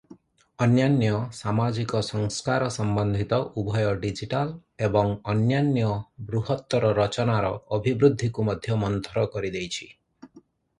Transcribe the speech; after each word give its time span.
ଅନ୍ୟାନ୍ୟ 0.65 1.09
ସାମାଜିକ 1.39 2.01
ସଂସ୍କାର 2.07 2.69
ସମ୍ବନ୍ଧିତ 2.77 3.39
ଉଭୟ 3.63 3.91
ଡିଜିଟାଲ 4.07 4.57
ଏବଂ 4.89 5.13
ଅନ୍ୟାନ୍ୟ 5.35 5.85
ବୃହତ୍ତର 6.31 6.93
ରଚନାର 7.03 7.55
ଅଭିବୃଦ୍ଧିକୁ 7.81 8.49
ମଧ୍ୟ 8.51 8.81
ମନ୍ଥର 8.87 9.29
କରିଦେଇଛି। 9.39 9.89